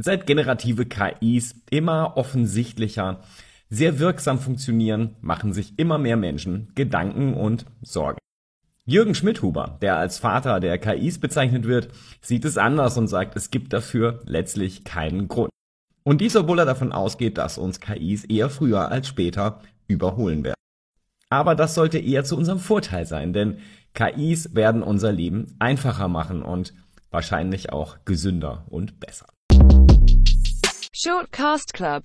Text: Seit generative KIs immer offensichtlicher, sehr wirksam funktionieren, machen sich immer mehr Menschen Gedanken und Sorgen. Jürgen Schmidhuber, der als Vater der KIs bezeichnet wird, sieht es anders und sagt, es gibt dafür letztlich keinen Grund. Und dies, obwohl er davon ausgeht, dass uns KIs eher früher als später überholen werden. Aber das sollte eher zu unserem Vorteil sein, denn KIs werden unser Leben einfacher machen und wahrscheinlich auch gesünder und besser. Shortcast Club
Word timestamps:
Seit 0.00 0.28
generative 0.28 0.86
KIs 0.86 1.56
immer 1.70 2.16
offensichtlicher, 2.16 3.20
sehr 3.68 3.98
wirksam 3.98 4.38
funktionieren, 4.38 5.16
machen 5.20 5.52
sich 5.52 5.76
immer 5.76 5.98
mehr 5.98 6.16
Menschen 6.16 6.70
Gedanken 6.76 7.34
und 7.34 7.66
Sorgen. 7.82 8.18
Jürgen 8.84 9.16
Schmidhuber, 9.16 9.76
der 9.82 9.96
als 9.96 10.18
Vater 10.18 10.60
der 10.60 10.78
KIs 10.78 11.18
bezeichnet 11.18 11.66
wird, 11.66 11.88
sieht 12.22 12.44
es 12.44 12.56
anders 12.56 12.96
und 12.96 13.08
sagt, 13.08 13.34
es 13.34 13.50
gibt 13.50 13.72
dafür 13.72 14.22
letztlich 14.24 14.84
keinen 14.84 15.26
Grund. 15.26 15.50
Und 16.04 16.20
dies, 16.20 16.36
obwohl 16.36 16.60
er 16.60 16.64
davon 16.64 16.92
ausgeht, 16.92 17.36
dass 17.36 17.58
uns 17.58 17.80
KIs 17.80 18.24
eher 18.24 18.50
früher 18.50 18.92
als 18.92 19.08
später 19.08 19.60
überholen 19.88 20.44
werden. 20.44 20.54
Aber 21.28 21.56
das 21.56 21.74
sollte 21.74 21.98
eher 21.98 22.22
zu 22.22 22.36
unserem 22.36 22.60
Vorteil 22.60 23.04
sein, 23.04 23.32
denn 23.32 23.58
KIs 23.94 24.54
werden 24.54 24.84
unser 24.84 25.10
Leben 25.10 25.56
einfacher 25.58 26.06
machen 26.06 26.42
und 26.42 26.72
wahrscheinlich 27.10 27.72
auch 27.72 28.04
gesünder 28.04 28.64
und 28.68 29.00
besser. 29.00 29.26
Shortcast 30.98 31.74
Club 31.74 32.02